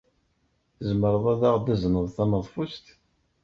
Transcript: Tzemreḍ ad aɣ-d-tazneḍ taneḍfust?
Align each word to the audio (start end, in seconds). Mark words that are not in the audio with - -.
Tzemreḍ 0.77 1.25
ad 1.33 1.41
aɣ-d-tazneḍ 1.49 2.05
taneḍfust? 2.15 2.85